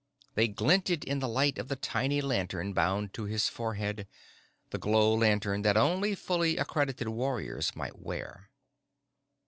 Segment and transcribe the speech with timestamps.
[0.33, 4.07] They glinted in the light of the tiny lantern bound to his forehead,
[4.71, 8.49] the glow lantern that only fully accredited warriors might wear.